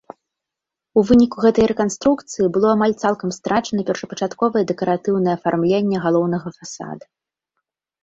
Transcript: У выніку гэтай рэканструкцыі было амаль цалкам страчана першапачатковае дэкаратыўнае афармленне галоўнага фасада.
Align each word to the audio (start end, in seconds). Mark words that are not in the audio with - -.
У 1.01 1.03
выніку 1.09 1.37
гэтай 1.45 1.65
рэканструкцыі 1.71 2.49
было 2.57 2.67
амаль 2.75 2.97
цалкам 3.03 3.29
страчана 3.39 3.81
першапачатковае 3.93 4.63
дэкаратыўнае 4.75 5.33
афармленне 5.39 5.97
галоўнага 6.11 6.47
фасада. 6.61 7.03